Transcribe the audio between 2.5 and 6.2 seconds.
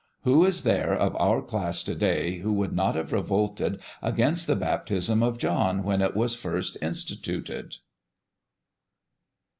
would not have revolted against the baptism of John when it